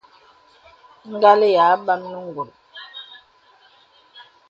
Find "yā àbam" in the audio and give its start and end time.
1.53-2.01